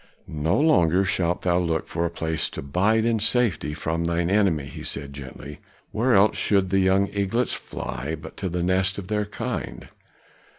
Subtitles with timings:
[0.25, 4.65] "No longer shalt thou look for a place to bide in safety from thine enemy,"
[4.65, 5.59] he said gently.
[5.91, 9.89] "Where else should the young eaglets fly but to the nest of their kind?